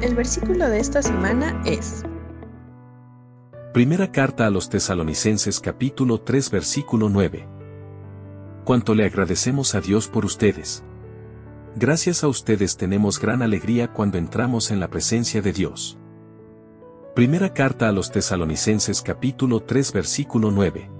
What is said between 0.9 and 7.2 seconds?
semana es Primera carta a los tesalonicenses capítulo 3 versículo